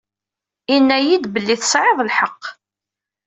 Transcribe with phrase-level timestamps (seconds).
[0.75, 2.41] Inna-yid belli tesɛiḍ lḥeq.